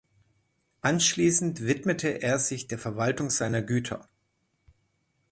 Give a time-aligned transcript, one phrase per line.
[0.81, 4.09] Anschließend widmete er sich der Verwaltung seiner Güter.